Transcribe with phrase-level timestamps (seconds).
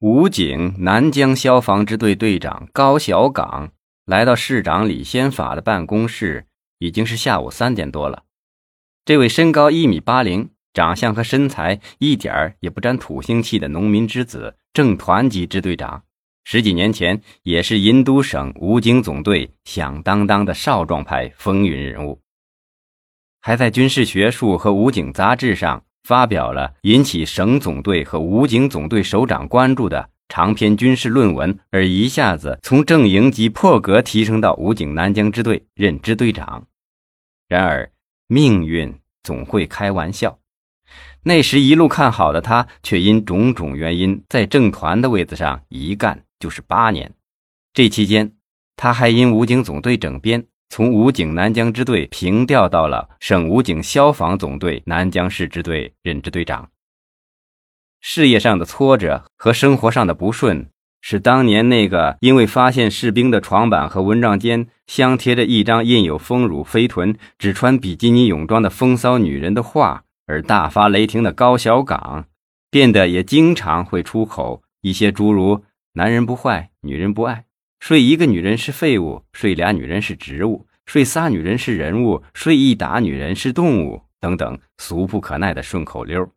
[0.00, 3.72] 武警南江消防支队队长高小岗
[4.04, 6.44] 来到市长李先法的办公室，
[6.78, 8.24] 已经是下午三点多了。
[9.06, 16.02] 这位身高一米八零、长相和身材一点儿也不沾土腥气的农民之子正团级支队长，
[16.44, 22.20] 十几年前也是银都省武警总队响当当的少壮派风云人物，
[23.40, 25.85] 还在军事学术和武警杂志上。
[26.06, 36.68] 发表了引起省总队和武警总队首长关注的长篇军事论文，而一下子从正营级破格提升到武警南江支队任支队长。
[37.48, 37.90] 然而
[38.28, 40.38] 命运总会开玩笑，
[41.24, 47.12] 那时一路看好的他，却因种种原因在政团的位子上一干就是八年。
[47.74, 48.30] 这期间，
[48.76, 50.46] 他还因武警总队整编。
[50.68, 56.68] 从武警南江支队平调到了省武警消防总队南江市支队任支队长。
[58.00, 60.68] 事业上的挫折和生活上的不顺，
[61.00, 72.26] 使当年那个因为发现士兵的床板和蚊帐间镶贴着一张印有丰乳肥臀、只穿比基尼泳装的风骚女人的画而大发雷霆的高小岗，
[72.70, 77.45] 变得也经常会出口一些诸如“男人不坏，女人不爱”。
[77.86, 86.28] 睡一个女人是废物，睡俩女人是植物，睡仨女人是人物，睡一打女人是动物，等等俗不可耐的顺口溜。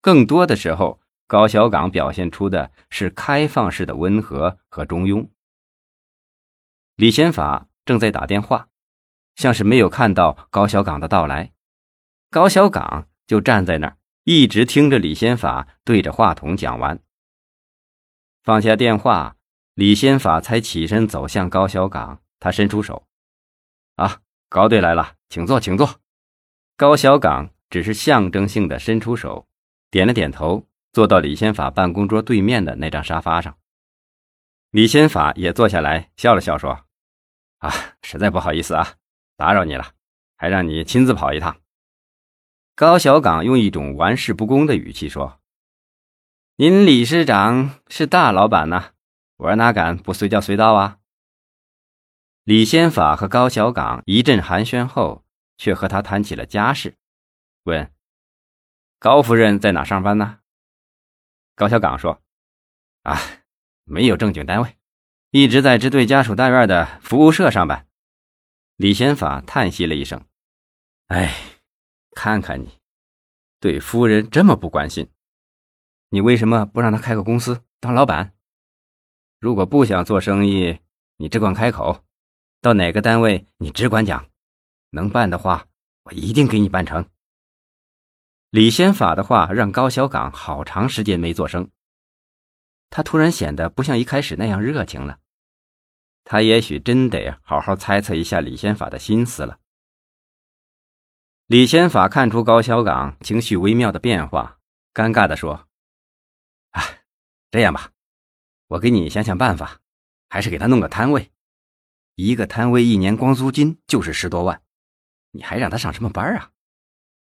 [0.00, 5.28] 更多的时候，高小岗表现出的是开放式的温和和中庸。
[6.96, 8.68] 李先法正在打电话，
[9.36, 11.52] 像是没有看到高小岗的到来，
[12.30, 16.98] 高小岗就站在那儿，一直听着李先法对着话筒讲完，
[18.42, 19.34] 放下电话。
[19.78, 23.06] 李先法才起身走向高小岗，他伸出手
[23.94, 26.00] ：“啊，高队来了，请坐，请坐。”
[26.76, 29.46] 高小岗只是象征性的伸出手，
[29.88, 33.56] 点了点头，坐到李先法办公桌对面的那张沙发上。
[34.72, 36.86] 李先法也坐下来，笑了笑说
[37.58, 38.94] ：“啊，实在不好意思啊，
[39.36, 39.92] 打扰你了，
[40.36, 41.56] 还让你亲自跑一趟。”
[42.74, 45.38] 高小岗用一种玩世不恭的语气说
[46.58, 48.94] ：“您李师长是大老板呐。”
[49.38, 50.98] 我哪敢不随叫随到啊！
[52.42, 55.24] 李先法和高小岗一阵寒暄后，
[55.56, 56.96] 却和他谈起了家事，
[57.62, 57.92] 问
[58.98, 60.40] ：“高夫人在哪上班呢？”
[61.54, 62.20] 高小岗说
[63.04, 63.16] ：“啊，
[63.84, 64.76] 没有正经单位，
[65.30, 67.86] 一直在支队家属大院的服务社上班。”
[68.74, 70.26] 李先法叹息了一声
[71.06, 71.32] ：“哎，
[72.10, 72.80] 看看你，
[73.60, 75.12] 对夫人这么不关心，
[76.08, 78.34] 你为什么不让她开个公司当老板？”
[79.40, 80.80] 如果不想做生意，
[81.16, 82.04] 你只管开口，
[82.60, 84.28] 到哪个单位你只管讲，
[84.90, 85.66] 能办的话，
[86.02, 87.08] 我一定给你办成。
[88.50, 91.70] 李先法的话让高小岗好长时间没做声，
[92.90, 95.18] 他突然显得不像一开始那样热情了。
[96.24, 99.60] 他也许真得好好猜测一下李先法的心思了。
[101.46, 104.58] 李先法看出高小岗情绪微妙的变化，
[104.92, 105.68] 尴尬地说
[106.72, 106.82] ：“啊，
[107.50, 107.92] 这样吧。”
[108.68, 109.80] 我给你想想办法，
[110.28, 111.32] 还是给他弄个摊位。
[112.16, 114.62] 一个摊位一年光租金就是十多万，
[115.30, 116.50] 你还让他上什么班啊？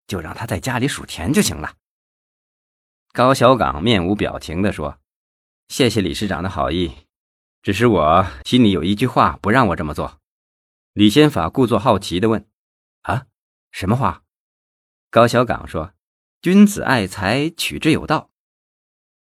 [0.06, 1.76] 就让他在家里数钱就行了。
[3.12, 4.98] 高小岗面无表情地说
[5.68, 7.06] ：“谢谢李市长的好意，
[7.62, 10.20] 只是我心里有一句话不让我这么做。”
[10.94, 12.48] 李先法故作好奇地问
[13.02, 13.26] ：“啊，
[13.70, 14.24] 什么话？”
[15.10, 15.92] 高小岗说
[16.40, 18.30] ：“君子爱财，取之有道。”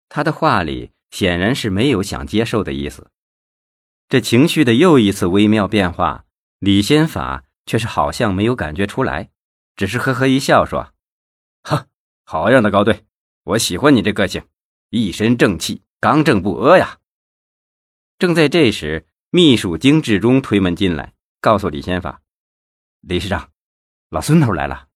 [0.09, 0.92] 他的话里。
[1.13, 3.11] 显然是没有想接受的意思，
[4.09, 6.25] 这情绪的又一次微妙变化，
[6.57, 9.29] 李先法却是好像没有感觉出来，
[9.75, 10.91] 只是呵呵一笑说
[11.61, 11.85] ：“哈，
[12.23, 13.05] 好样的，高队，
[13.43, 14.47] 我喜欢你这个性，
[14.89, 16.97] 一身正气，刚正不阿呀。”
[18.17, 22.23] 正在这时，秘书金志忠推门进来，告诉李先法
[23.01, 23.51] ：“李师长，
[24.09, 24.87] 老孙头来了。”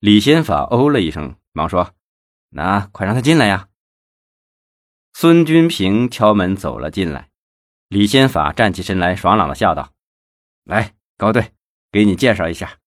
[0.00, 1.94] 李先法哦了一声，忙说
[2.52, 3.68] ：“那快让他进来呀。”
[5.16, 7.28] 孙军平敲门走了进来，
[7.88, 9.92] 李先法站起身来，爽朗的笑道
[10.66, 11.52] ：“来，高队，
[11.92, 12.78] 给你介绍一下，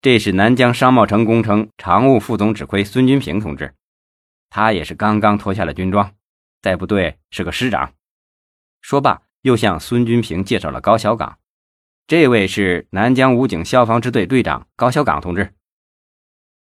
[0.00, 3.74] 这是南疆商贸城工程常务副总指挥孙军平同志，
[4.48, 6.14] 他也是刚刚脱下了军装，
[6.62, 7.92] 在部队是个师长。”
[8.80, 11.38] 说罢，又向孙军平介绍了高小岗，
[12.06, 15.52] 这位是南疆武警消防支队队长高小岗同志。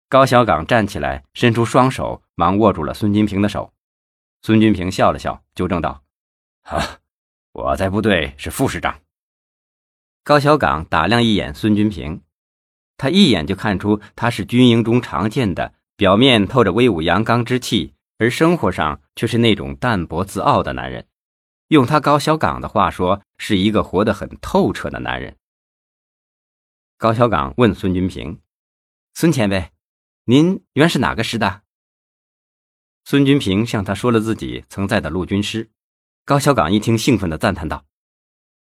[0.09, 3.73] 高小岗站起来，伸出双手，忙握住了孙军平的手。
[4.43, 6.03] 孙军平笑了笑，纠正道
[6.67, 6.99] ：“啊，
[7.53, 9.01] 我在部队是副师长。”
[10.25, 12.23] 高小岗打量一眼孙军平，
[12.97, 21.07] 他一眼就看出他是军营中常见的，表面透着威武阳刚之气，而生活上却是那种淡泊自傲的男人。
[21.69, 25.37] 用他高小岗的话说，是一个活得很透彻的男人。
[26.99, 28.41] 高小岗问孙君平
[29.15, 29.71] ：“孙前辈，
[30.25, 31.62] 您原是哪个师的？”
[33.05, 35.71] 孙君平向他说了自己曾在的陆军师。
[36.25, 37.85] 高小岗一听，兴奋地赞叹道：“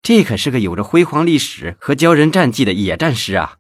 [0.02, 3.58] 这可是个有着辉煌历史和骄人战绩的野战师啊！”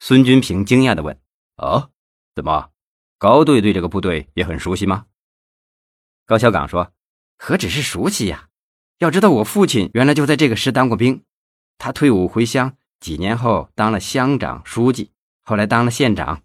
[0.00, 1.20] 孙君平惊讶地问
[1.56, 1.90] ：“哦，
[2.34, 2.70] 怎么，
[3.18, 5.06] 高队对这个部队也很熟悉吗？”
[6.26, 6.92] 高小岗说。
[7.42, 8.48] 何止是熟悉呀！
[8.98, 11.24] 要知道，我父亲原来就在这个师当过兵。
[11.78, 15.10] 他退伍回乡，几年后当了乡长、书记，
[15.42, 16.42] 后来当了县长。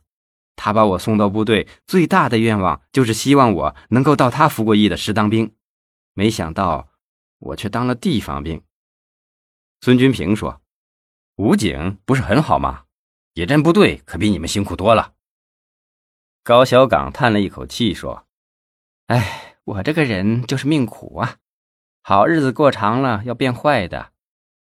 [0.56, 5.54] 他把我送到部队，最大的愿望就是希望我能够到他服过役的师当兵。
[6.13, 6.90] 没想到，
[7.40, 8.62] 我却当了地方兵。
[9.81, 10.62] 孙军平说
[11.38, 12.84] ：“武警不是很好吗？
[13.34, 15.13] 野战部队可比你们辛苦多了。”
[16.44, 18.28] 高小岗叹了一口气说
[19.07, 21.38] ：“哎。”我这个人就是命苦啊，
[22.04, 24.12] 好日子过长了要变坏的。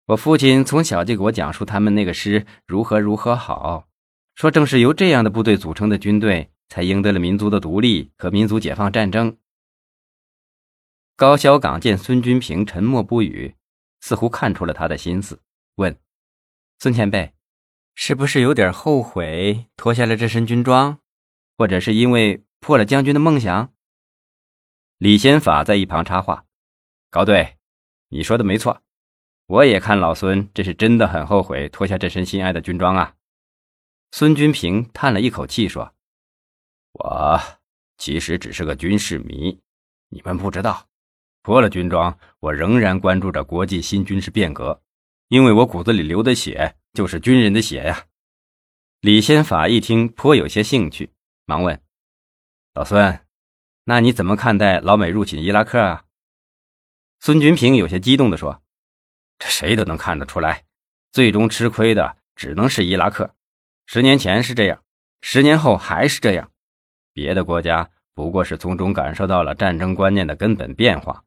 [0.06, 3.90] 我父亲从小就给我讲述他们那个师如何如何好，
[4.36, 9.38] 说正是由这样的部队组成的军队，才赢得了民族的独立和民族解放战争。
[11.16, 13.56] 高小岗见孙君平沉默不语，
[14.02, 15.42] 似乎看出了他的心思，
[15.76, 15.98] 问
[16.80, 17.34] ：“孙前辈，
[17.94, 21.00] 是不是有点后悔脱下了这身军装，
[21.58, 23.74] 或者是因为破了将军的梦想？”
[25.00, 26.44] 李先法在一旁插话
[27.10, 27.56] ：“高队，
[28.10, 28.82] 你说的没错，
[29.48, 33.16] 我也看老孙这是真的很后悔脱下这身心爱的军装啊。”
[34.18, 35.94] 孙军平叹了一口气说
[36.96, 37.38] ：“我
[37.98, 39.60] 其实只是个军事迷，
[40.08, 40.88] 你们不知道，
[41.44, 44.82] 脱了军装，我仍然关注着国际新军事变革，
[45.28, 48.06] 因为我骨子里流的血就是军人的血呀。”
[49.04, 51.12] 李先法一听，颇有些兴趣，
[51.44, 51.84] 忙问
[52.74, 53.20] ：“老孙。”
[53.84, 56.06] 那你怎么看待老美入侵伊拉克啊？
[57.20, 58.64] 孙军平有些激动地说
[59.38, 60.64] ：“这谁都能看得出来，
[61.12, 63.35] 最终吃亏的只能是伊拉克。
[63.86, 64.82] 十年前是这样，
[65.22, 66.52] 十年后还是这样。
[67.14, 71.24] 别的国家不过是从中感受到了战争观念的根本变化。”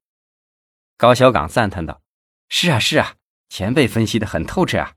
[0.98, 2.02] 高小岗赞叹道
[2.48, 3.14] ：“是啊，是啊，
[3.48, 4.92] 前辈分析的很透彻啊，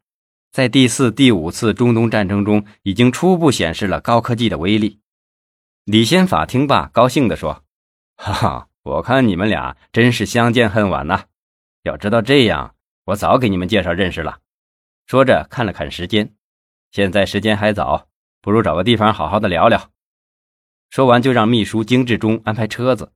[0.51, 4.99] 在第四、第五次中东战争中，已经初步显示了高科技的威力。”
[5.85, 7.63] 李先法听罢，高兴地说
[8.17, 11.25] ：“哈哈，我看你们俩真是相见恨晚呐！
[11.83, 12.75] 要知道这样，
[13.05, 14.39] 我早给你们介绍认识了。”
[15.07, 16.33] 说着看了看时间，
[16.91, 18.09] 现在时间还早，
[18.41, 19.91] 不如找个地方好好的聊聊。
[20.89, 23.13] 说完，就让秘书金志忠安排车子。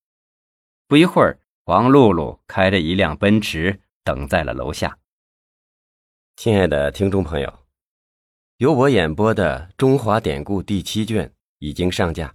[0.87, 4.97] 不一会儿，黄露露开着一辆奔驰等在了楼下。
[6.37, 7.59] 亲爱的听众朋友，
[8.57, 12.33] 由我演播的《中华典故》第七卷已经上架。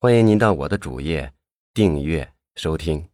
[0.00, 1.32] 欢迎您到我的主页
[1.72, 3.08] 订阅收听。